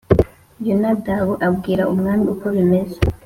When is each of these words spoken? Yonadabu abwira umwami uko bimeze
Yonadabu 0.67 1.33
abwira 1.47 1.83
umwami 1.93 2.25
uko 2.33 2.45
bimeze 2.55 2.97